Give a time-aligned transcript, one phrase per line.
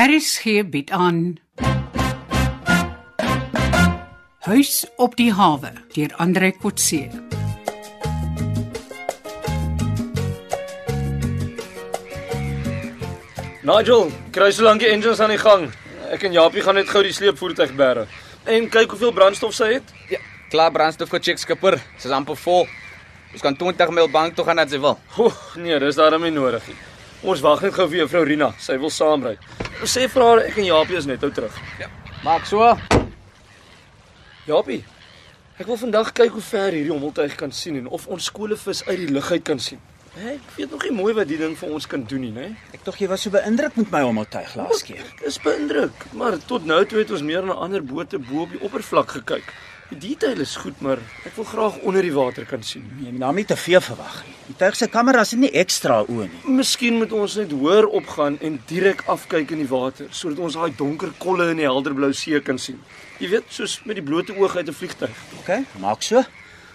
[0.00, 1.36] RSG bied aan
[4.38, 7.02] Huis op die hawe deur Andre Kotse.
[13.60, 15.68] Nigel, kry so lank die engines aan die gang.
[16.08, 18.08] Ek en Japie gaan net gou die sleepvoertuig bære.
[18.48, 19.94] En kyk hoeveel brandstof sy het.
[20.08, 21.76] Ja, klaar brandstof vir check skipper.
[22.00, 22.64] Sy's amper vol.
[23.34, 24.96] Ons kan 20 mil bank toe gaan as jy wil.
[25.20, 26.84] Oeh, nee, dis daarom nie nodig nie.
[27.20, 28.54] Ons wag net gou vir juffrou Rina.
[28.56, 29.36] Sy wil saamry.
[29.88, 31.54] Sê vir haar ek en Japie is net ou terug.
[32.20, 32.60] Maak so.
[34.44, 34.82] Japie,
[35.56, 38.98] ek wil vandag kyk hoe ver hierdie hommeltuig kan sien en of ons skolevis uit
[39.00, 39.80] die lug uit kan sien.
[40.18, 42.48] Ek weet nog nie mooi wat die ding vir ons kan doen nie, né?
[42.74, 45.04] Ek tog jy was so beïndruk met my hommeltuig laas keer.
[45.14, 48.50] Ek is beïndruk, maar tot nou toe het ons meer na ander bote bo op
[48.50, 49.52] die oppervlak gekyk.
[49.90, 52.84] Die detail is goed, maar ek wil graag onder die water kan sien.
[53.02, 54.34] Jy moet nou nie te veel verwag nie.
[54.48, 56.40] Die tuig se kameras het nie ekstra oë nie.
[56.58, 60.74] Miskien moet ons net hoër opgaan en direk afkyk in die water sodat ons daai
[60.78, 62.78] donker kolle in die helderblou see kan sien.
[63.22, 65.14] Jy weet, soos met die blote oog uit 'n vliegtyg.
[65.38, 66.22] OK, maak so.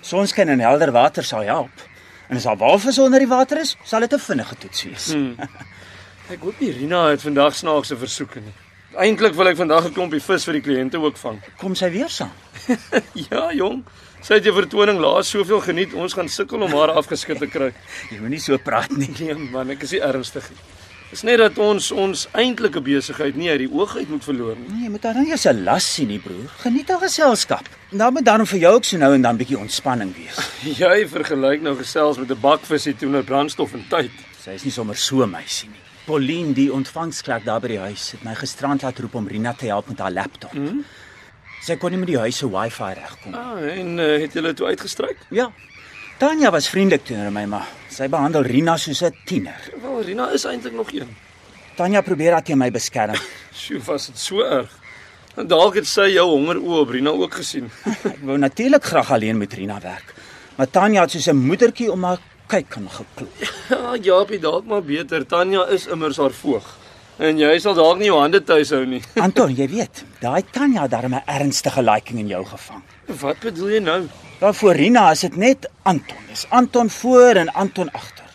[0.02, 1.95] Sonskyn en helder water sal help.
[2.30, 5.12] En as daar walvisse onder die water is, sal dit 'n vinnige toets wees.
[5.14, 5.36] Hmm.
[6.34, 8.54] Ek hoop nie Rina het vandag snaakse versoeke nie.
[8.98, 11.42] Eintlik wil ek vandag 'n klompie vis vir die kliënte ook vang.
[11.62, 12.32] Kom sy weer saam.
[13.30, 13.84] Ja, jong.
[14.22, 15.94] Sy het jou vertoning laas soveel geniet.
[15.94, 17.74] Ons gaan sukkel om haar afgeskit te kry.
[18.10, 19.12] Jy moenie so praat nie.
[19.20, 20.58] Nee man, ek is nie ernstig nie.
[21.16, 24.66] Dis net dat ons ons eintlike besigheid nie uit die oog uit moet verloor nie.
[24.68, 26.50] Nee, jy moet dan nie eens 'n las sien nie, broer.
[26.60, 27.70] Geniet haar geselskap.
[27.92, 30.36] Dan moet dan vir jou ook so nou en dan bietjie ontspanning wees.
[30.84, 34.12] Jy vergelyk nou gesels met 'n bakvisie teenoor brandstof en tyd.
[34.44, 35.80] Sy is nie sommer so 'n meisie nie.
[36.06, 39.66] Pauline, die ontvangsklek daar by die huis, het my gisterand laat roep om Rina te
[39.66, 40.54] help met haar laptop.
[40.54, 40.84] Mm?
[41.62, 43.34] Sy kon nie met die huis se Wi-Fi regkom.
[43.34, 45.18] Ah, en uh, het julle toe uitgestryk?
[45.30, 45.52] Ja.
[46.18, 49.62] Tanya was vriendelik teenoor my, maar sy behandel Rina soos 'n tiener.
[49.82, 51.16] Wel, Rina is eintlik nog een.
[51.76, 53.16] Tanya probeer dat jy my beskerm.
[53.62, 54.72] Sjoe, was dit so erg.
[55.36, 57.70] En dalk het sy jou honger oë op Rina ook gesien.
[58.14, 60.14] Ek wou natuurlik graag alleen met Rina werk.
[60.56, 63.34] Maar Tanya het soos 'n moedertjie om haar kyk kan geklop.
[63.70, 65.26] Ja, Japie, dalk maar beter.
[65.26, 66.85] Tanya is immers haar voog.
[67.18, 69.00] En jy sal dalk nie jou hande tuis hou nie.
[69.26, 72.84] Anton, jy weet, daai Tanya het darem 'n ernstige liking in jou gevang.
[73.22, 74.02] Wat bedoel jy nou?
[74.40, 76.18] Daar voor Rina is dit net Anton.
[76.28, 78.26] Dis Anton voor en Anton agter.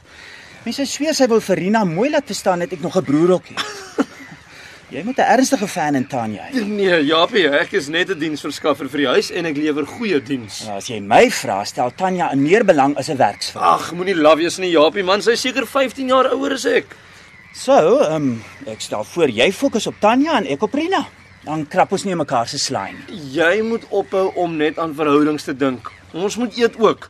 [0.65, 3.49] Mense sweer sy wil vir Rina mooi laat verstaan net ek nog 'n broer ook
[3.49, 3.61] het.
[4.97, 6.65] Jy moet 'n ernstige fan in Tanya hê.
[6.65, 10.65] Nee, Japie, ek is net 'n diensverskaffer vir die huis en ek lewer goeie diens.
[10.65, 13.63] Nou, as jy my vra, stel Tanya in meer belang as 'n werksvrou.
[13.63, 16.97] Ag, moenie laf wees nie, Japie, man, sy is seker 15 jaar ouer as ek.
[17.53, 21.03] So, ehm um, ek stel voor jy fokus op Tanya en ek op Rina.
[21.43, 23.19] Dan krap ons nie mekaar se slaai nie.
[23.35, 25.91] Jy moet ophou om net aan verhoudings te dink.
[26.13, 27.09] Ons moet eet ook.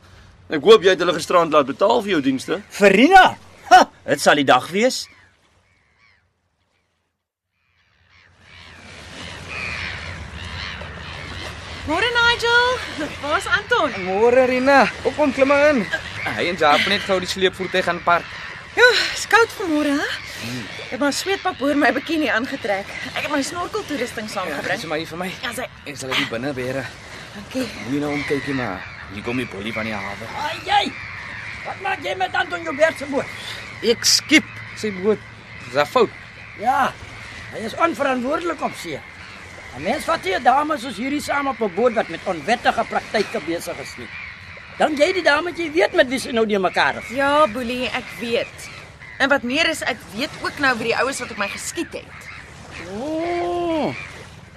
[0.49, 2.61] Ek hoop jy het hulle gisterand laat betaal vir jou dienste.
[2.79, 3.25] Vir Rina.
[3.69, 5.03] Ha, dit sal die dag wees.
[11.85, 13.93] Môre Nigel, waar's Anton?
[14.05, 14.85] Môre Rina.
[15.03, 15.85] Kom kom klim maar in.
[16.25, 18.25] Hy en Jaap net gou die sleepvoertuig gaan park.
[18.77, 20.30] Ja, skout vanmôre, hè?
[20.41, 22.87] Ek het my sweetpak oor my bikini aangetrek.
[23.15, 24.85] Ek het my snorkeltoerusting Dis saamgebring.
[24.89, 25.29] maar hier vir my.
[25.43, 25.67] Ja, sy.
[25.85, 26.85] Ek sal dit binne bere.
[27.35, 27.67] Dankie.
[27.83, 28.81] Moenie nou omkykie maar.
[29.13, 30.25] Hier kom die polie van die hawe.
[30.41, 30.91] Ai jy.
[31.65, 33.25] Wat maak jy met Anton Joubert se boot?
[33.83, 34.43] Ek skip
[34.77, 35.19] sy boot.
[35.67, 36.09] Dis 'n fout.
[36.59, 36.91] Ja.
[37.53, 38.97] Hy is onverantwoordelik op see.
[39.77, 42.83] 'n Mens vat nie 'n dame soos hierdie saam op 'n boot wat met onwettige
[42.89, 44.07] praktyke besig is nie.
[44.77, 47.09] Dan jy die dametjie weet met wie sy nou die mekaar is.
[47.09, 48.69] Ja, Boelie, ek weet.
[49.21, 51.93] En wat meer is, ek weet ook nou wie die oues wat op my geskiet
[51.93, 52.29] het.
[52.97, 53.93] Ooh.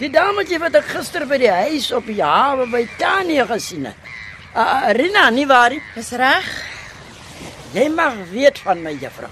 [0.01, 4.13] Die dametjie wat ek gister by die huis op die hawe by Tanya gesien het.
[4.55, 5.83] Uh, Rina, nie waar nie?
[5.95, 6.49] Dis reg.
[7.75, 9.31] Jy mag weet van my juffrou.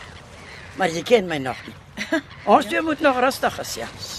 [0.76, 1.76] Maar jy ken my nog nie.
[2.53, 4.10] Ons twee moet nog rustig gesels.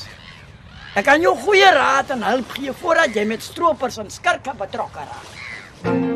[0.98, 5.06] Ek kan jou goeie raad en hulp gee voordat jy met stroopers en skurke betrokke
[5.06, 6.13] raak.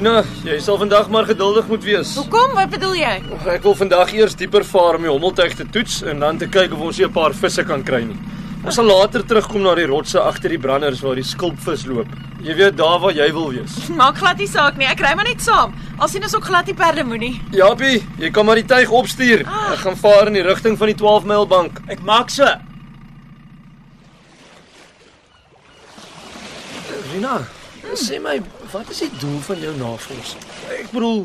[0.00, 2.14] Rina, jy sal vandag maar geduldig moet wees.
[2.16, 2.54] Hoekom?
[2.56, 3.10] Wat bedoel jy?
[3.52, 6.72] Ek wil vandag eers dieper vaar om die hommeltuig te toets en dan te kyk
[6.72, 8.16] of ons nie 'n paar visse kan kry nie.
[8.64, 12.06] Ons sal later terugkom na die rotse agter die branders waar die skulpvis loop.
[12.40, 13.76] Jy weet daar waar jy wil wees.
[14.00, 14.86] Maak glad nie saak nie.
[14.86, 15.74] Ek ry maar net saam.
[15.98, 17.40] Al sien ons ook glad nie perdemoenie.
[17.52, 19.40] Japie, jy kan maar die tuig opstuur.
[19.40, 21.82] Ek gaan vaar in die rigting van die 12 myl bank.
[21.88, 22.48] Ek maak so.
[27.12, 27.44] Rina,
[27.94, 28.40] sê my,
[28.72, 30.42] wat is die doel van jou navorsing?
[30.78, 31.24] Ek bedoel,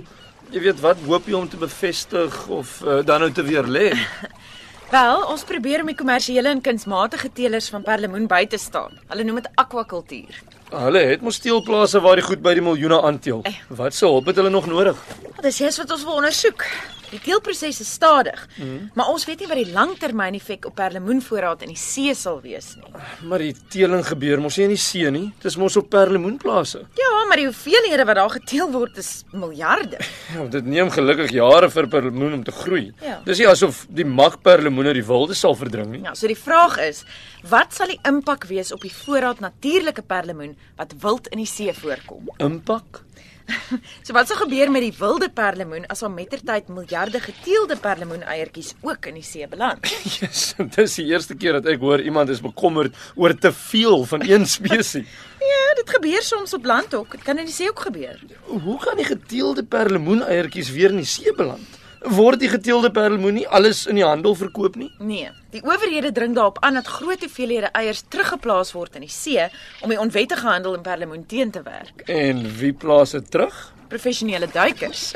[0.54, 3.92] jy weet wat hoop jy om te bevestig of uh, dan nou te weer lê?
[4.94, 8.94] Wel, ons probeer om die kommersiële en kunsmatige teelers van perlemoen by te staan.
[9.10, 10.42] Hulle noem dit akwakultuur.
[10.70, 13.42] Hulle het mos teelplase waar die goed by die miljoene aanteel.
[13.82, 15.00] Wat se hulp het hulle nog nodig?
[15.42, 16.68] Dis juist wat ons wil ondersoek.
[17.12, 18.92] Die teelproses is stadig, mm.
[18.98, 22.92] maar ons weet nie wat die langtermyneffek op perlemoenvoorraad in die see sal wees nie.
[23.30, 25.28] Maar die teeling gebeur mos nie in die see nie.
[25.44, 26.86] Dis mos op perlemoenplase.
[27.00, 30.02] Ja, maar die hoeveelhede wat daar geteel word is miljarde.
[30.36, 32.90] Ja, dit neem gelukkig jare vir perlemoen om te groei.
[33.04, 33.20] Ja.
[33.24, 36.02] Dis nie asof die makperlemoene die wilde sal verdring nie.
[36.04, 37.04] Ja, so die vraag is,
[37.48, 41.72] wat sal die impak wees op die voorraad natuurlike perlemoen wat wild in die see
[41.78, 42.34] voorkom?
[42.44, 43.06] Impak?
[44.06, 49.10] So wat sal gebeur met die wilde perlemoen as daar mettertyd miljarde geteelde perlemoeneiertjies ook
[49.12, 49.86] in die see beland?
[50.16, 54.26] Yes, dis die eerste keer dat ek hoor iemand is bekommerd oor te veel van
[54.26, 55.10] een spesies.
[55.46, 57.12] Ja, dit gebeur soms op land ook.
[57.12, 58.22] Dit kan in die see ook gebeur.
[58.46, 61.75] Hoe kan die geteelde perlemoeneiertjies weer in die see beland?
[62.06, 64.92] Word die geteelde perlemoen nie alles in die handel verkoop nie?
[65.00, 69.48] Nee, die owerhede dring daarop aan dat groot hoeveelhede eiers teruggeplaas word in die see
[69.82, 72.06] om die onwettige handel in perlemoen teen te werk.
[72.06, 73.58] En wie plaas dit terug?
[73.90, 75.14] Professionele duikers.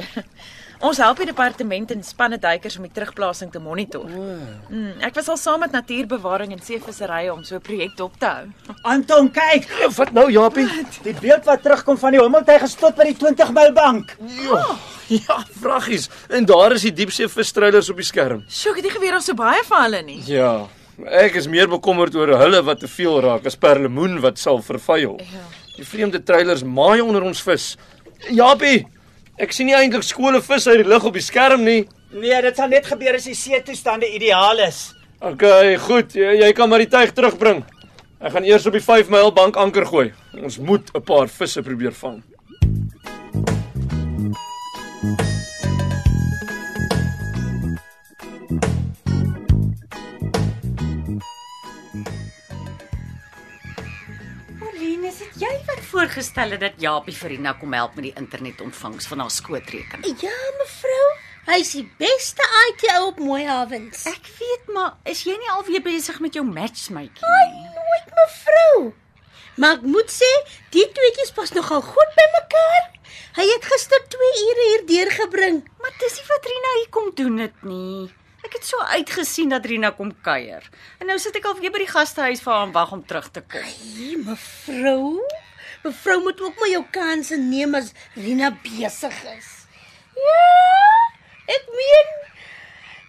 [0.79, 4.05] Ons help die departement en spanne duikers om die terugplasing te monitor.
[4.07, 8.25] Mm, ek was al saam met natuurbewaring en seevisserye om so 'n projek op te
[8.25, 8.45] hou.
[8.93, 9.67] Anton, kyk.
[9.81, 10.67] Ja, wat nou, Japie?
[11.03, 14.15] Die beeld wat terugkom van die hemeltuig is tot by die 20 myl bank.
[14.39, 14.63] Ja,
[15.27, 16.09] ja, vraggies.
[16.29, 18.45] En daar is die diepsee visstreilers op die skerm.
[18.47, 20.21] Sjoe, het nie geweet daar so baie van hulle nie.
[20.25, 20.67] Ja,
[21.05, 25.19] ek is meer bekommerd oor hulle wat te veel raak as perlemoen wat sal vervuil.
[25.19, 25.43] Ja.
[25.75, 27.75] Die vreemde treilers maai onder ons vis.
[28.31, 28.87] Japie,
[29.39, 31.81] ek sien nie eintlik skole vis uit die lug op die skerm nie.
[32.11, 34.89] Nee, dit sal net gebeur as die see toestande ideaal is.
[35.21, 35.45] OK,
[35.87, 37.63] goed, jy, jy kan maar die tuig terugbring.
[38.19, 40.09] Ek gaan eers op die 5 myl bank anker gooi.
[40.39, 42.23] Ons moet 'n paar visse probeer vang.
[45.01, 45.38] Pauline,
[56.19, 60.17] voorgestel het dat Japie Verina kom help met die internetontvangs van haar skootrekening?
[60.19, 61.05] Ja, mevrou.
[61.47, 64.03] Hy's die beste IT ou op mooi havens.
[64.09, 67.71] Ek weet, maar is jy nie alweer besig met jou matchmaking Ai, nie?
[67.77, 68.91] nooit mevrou.
[69.63, 70.29] Maar ek moet sê,
[70.75, 72.91] die tweetjies pas nogal goed by mekaar.
[73.39, 75.63] Hy het gister 2 ure hier deurgebring.
[75.79, 78.09] Maar dis nie wat Rina hier kom doen dit nie.
[78.43, 80.67] Ek het so uitgesien dat Rina kom kuier.
[80.99, 83.41] En nou sit ek alweer by die gastehuis vir haar en wag om terug te
[83.47, 83.63] kom.
[83.63, 85.15] Hey, mevrou.
[85.83, 89.49] Mevrou moet ook maar jou kansse neem as Rina besig is.
[90.15, 90.47] Ja,
[91.55, 92.09] ek meen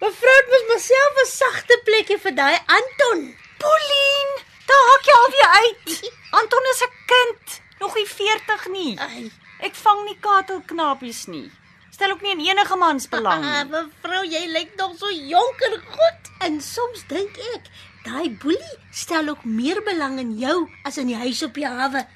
[0.01, 3.19] Mevrou het mos myself 'n sagte plekkie vir daai Anton.
[3.61, 4.33] Pauline,
[4.67, 6.11] daar hak jy alweer uit.
[6.31, 8.99] Anton is 'n kind, nog nie 40 nie.
[8.99, 9.31] Ai,
[9.61, 11.51] Ek vang nie katelknapies nie.
[11.91, 13.69] Stel ook nie in enige mans belang ah, nie.
[13.69, 16.21] mevrou, jy lyk nog so jonk en goed.
[16.39, 17.67] En soms dink ek,
[18.03, 22.07] daai boelie stel ook meer belang in jou as in die huis op die hawe.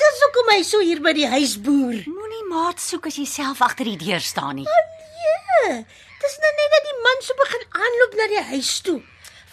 [0.00, 1.98] Dis hoekom hy so hier by die huis boer.
[2.08, 4.64] Moenie maat soek as jy self agter die deur staan nie.
[4.64, 5.82] Nee,
[6.22, 8.98] dis nou net dat die man so begin aanloop na die huis toe.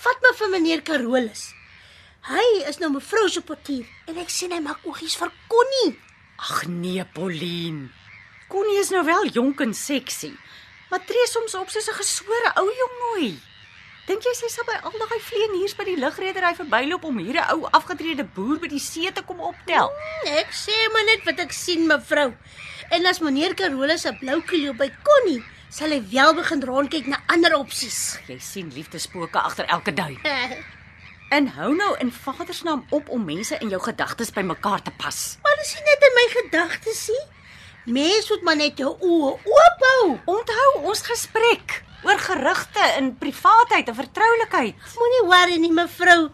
[0.06, 1.50] Vat maar vir meneer Carolus.
[2.28, 5.94] Hy is nou mevrou se portier en ek sien hy maak oogies vir Connie.
[6.38, 7.90] Ag nee, Pauline.
[8.48, 10.34] Connie is nou wel jonk en seksie,
[10.92, 13.36] maar tree soms op soos 'n gesore ou jongooi.
[14.08, 17.50] Dink jy sy sal by al daai vleeniers by die lugredery verbyloop om hier 'n
[17.52, 19.92] ou afgetrede boer by die see te kom optel?
[20.24, 22.32] Ek sê maar net wat ek sien mevrou.
[22.90, 27.20] En as meneer Carolus 'n blou kielo by Connie, sal hy wel begin rondkyk na
[27.28, 28.18] ander opsies.
[28.28, 30.18] Jy sien liefdespoke agter elke duin.
[31.30, 34.92] En hou nou in Vader se naam op om mense in jou gedagtes bymekaar te
[34.92, 35.38] pas.
[35.44, 37.26] Maar dis nie net in my gedagtes nie.
[37.86, 40.20] Mens moet maar net jou oë oop hou.
[40.26, 44.76] Onthou ons gesprek oor gerugte in privaatheid en vertroulikheid.
[44.96, 46.30] Moenie worry nie mevrou.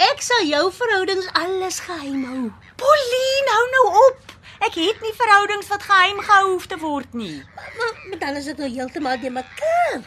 [0.00, 2.44] Ek sal jou verhoudings alles geheim hou.
[2.80, 4.32] Pauline, hou nou op.
[4.62, 7.42] Ek het nie verhoudings wat geheim gehou hoef te word nie.
[7.56, 10.00] Maar, maar dan is dit nou heeltemal de mekaar.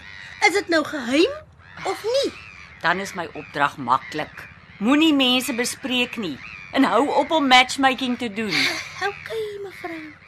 [0.47, 1.37] Is dit nou geheim
[1.85, 2.33] of nie?
[2.81, 4.45] Dan is my opdrag maklik.
[4.79, 6.37] Moenie mense bespreek nie
[6.75, 8.55] en hou op om matchmaking te doen.
[9.07, 9.29] OK,
[9.63, 10.24] mevrou.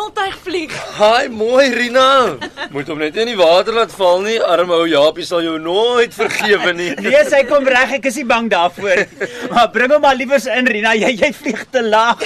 [0.00, 0.72] Hommeltuig vlieg.
[0.96, 2.36] Haai, mooi Rina.
[2.72, 4.38] Moet hom net nie in die water laat val nie.
[4.40, 6.88] Arme ou Japie sal jou nooit vergewe nie.
[7.10, 9.02] Nee, sy kom reg, ek is nie bang daarvoor.
[9.52, 10.94] Maar bring hom maar liewers in, Rina.
[10.96, 12.22] Jy jy vlieg te laag.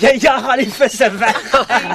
[0.00, 1.40] Jy jag al die visse weg.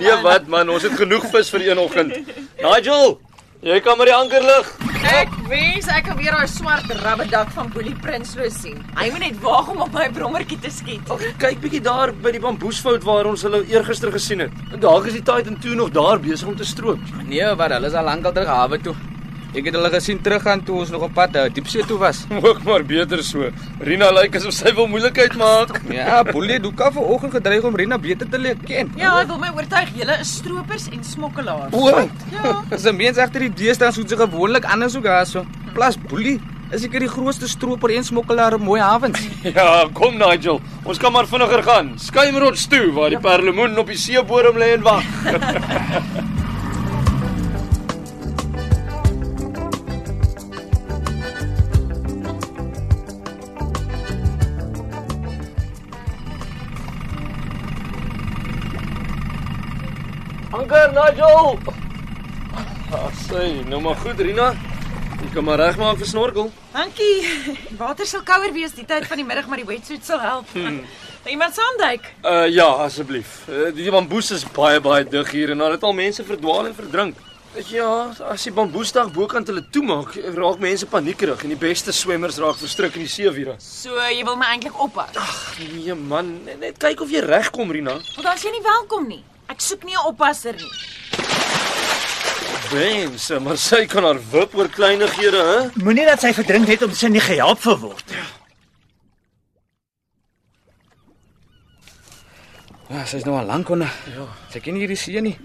[0.04, 2.18] Nee, wat man, ons het genoeg vis vir een oggend.
[2.62, 3.16] Nigel,
[3.64, 4.74] jy kan maar die anker lig.
[5.04, 8.78] Ek wens ek kan weer daai swart rabbedak van Boelie Prinsloo sien.
[8.96, 11.12] Hy moet net waag om op my brommertjie te skiet.
[11.12, 14.62] Ag, kyk bietjie daar by die bamboesfout waar ons hulle eergister gesien het.
[14.72, 17.04] En daar is die Titan 2 nog daar besig om te stroop.
[17.28, 18.96] Nee, wat hulle is al lankal terug hawe toe.
[19.54, 22.24] Ek het hulle gesien teruggaan toe ons nog op pad uh, diepsee toe was.
[22.48, 23.52] Ook maar beter so.
[23.86, 25.78] Rina lyk asof sy wil moeilikheid maak.
[25.94, 28.90] Ja, Boelie het al vanoggend gedreig om Rina beter te leer ken.
[28.98, 31.76] Ja, hy wil my oortuig julle is stroopers en smokkelaars.
[31.78, 31.92] O,
[32.34, 32.56] ja.
[32.74, 35.46] As 'n mens agter die deur staan soos jy gewoonlik anders ook daarso.
[35.78, 36.40] Plus Boelie
[36.74, 39.22] is seker die grootste stroper en smokkelaar op mooi hawens.
[39.46, 40.62] Ja, kom Nigel.
[40.84, 41.94] Ons kan maar vinniger gaan.
[42.02, 46.42] Skuimrots toe waar die perlemoen op die seebodem lê en wag.
[60.64, 61.60] Anker Nigel.
[62.96, 64.54] Ah, sê, nou maar goed Rina.
[65.20, 66.46] Jy kan maar regmaak vir snorkel.
[66.72, 67.18] Dankie.
[67.76, 70.54] Water sal kouer wees die tyd van die middag, maar die wetsuit sal help.
[70.56, 70.80] Hmm.
[71.28, 72.08] Iemand saamduik.
[72.24, 73.42] Uh ja, asseblief.
[73.50, 76.78] Uh, die bamboes is baie baie dig hier en daar het al mense verdwaal en
[76.80, 77.20] verdrink.
[77.68, 82.56] Ja, as die bamboesdag bokant hulle toemaak, raak mense paniekerig en die beste swemmers raak
[82.62, 83.68] verstrik in die seevirus.
[83.84, 85.20] So jy wil my eintlik oppas.
[85.76, 88.00] Nee man, net, kyk of jy regkom, Rina.
[88.16, 89.24] Want dan is jy nie welkom nie.
[89.52, 90.72] Ek soek nie 'n oppasser nie.
[92.74, 95.84] Mense, maar sy kan haar wip oor kleinighede, hè?
[95.84, 98.14] Moenie dat sy verdrink het om sy nie gehelp vir word.
[102.90, 103.94] Ja, sy's nou al lank onder.
[104.14, 104.26] Ja.
[104.54, 105.38] Sy ken nie hierdie see nie.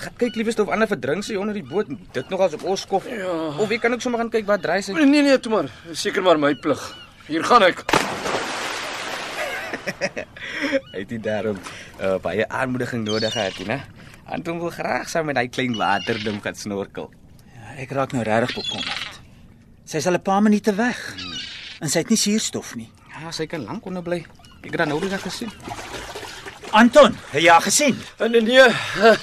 [0.00, 1.88] Gaan kyk liewes of ander verdrink sy onder die boot.
[2.12, 3.06] Dit nogals op ons skof.
[3.08, 3.32] Ja.
[3.56, 4.92] Of jy kan ook sommer gaan kyk wat dry sy.
[4.92, 5.70] Nee nee, nee toe maar.
[5.92, 6.82] Seker maar my plig.
[7.28, 7.84] Hier gaan ek.
[10.92, 11.58] Hy het daarom
[12.00, 13.80] uh, baie aanmoediging nodig gehad, né?
[14.24, 17.10] Anton wil graag saam met hy klein waterding gaan snorkel.
[17.54, 19.20] Ja, ek raak nou regtig bekommerd.
[19.84, 20.98] Sy is al 'n paar minute weg.
[21.80, 22.90] En sy het nie suurstof nie.
[23.20, 24.24] Ja, sy kan lank onder bly.
[24.64, 25.50] Ek het dan nou net gesien.
[26.70, 27.96] Anton, het jy haar gesien?
[28.18, 28.68] En nee, nee.
[28.98, 29.16] uh,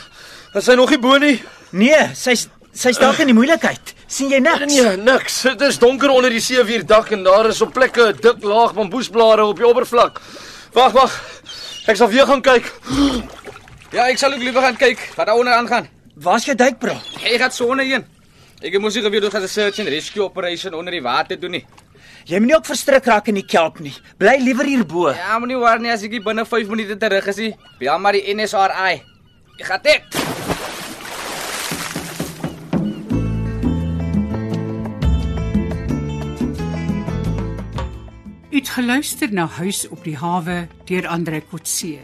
[0.53, 1.41] Is sy nog nie bo nie?
[1.71, 3.93] Nee, sy's sy's dalk in die moeilikheid.
[4.11, 4.73] sien jy niks?
[4.73, 5.41] Nee, niks.
[5.41, 9.43] Dit is donker onder die seevierdak en daar is op plekke 'n dik laag bamboesblare
[9.45, 10.21] op die oppervlak.
[10.73, 11.13] Wag, wag.
[11.87, 12.71] Ek sal weer gaan kyk.
[13.91, 15.87] Ja, ek sal ook liewer gaan kyk wat daar onder aangaan.
[16.15, 16.93] Waar's jou duikbro?
[17.23, 18.05] Hy gaan sone heen.
[18.61, 21.51] Ek moes nie geweet hoe gaan 'n search and rescue operation onder die water doen
[21.51, 21.65] nie.
[22.25, 23.93] Jy moenie ook verstrik raak in die kelp nie.
[24.17, 25.09] Bly liewer hierbo.
[25.09, 27.55] Ja, moenie waar nie as ek hier binne 5 minute terug is nie.
[27.79, 29.01] Bel maar die NSRI.
[29.59, 30.03] Ek gaan dit.
[38.71, 41.97] Het geluister na Huis op die hawe deur Andre Kotse.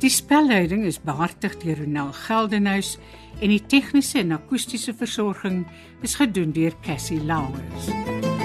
[0.00, 2.94] Die spelleiding is behartig deur Ronel Geldenhuys
[3.44, 5.66] en die tegniese en akoestiese versorging
[6.00, 8.35] is gedoen deur Cassie Lauers.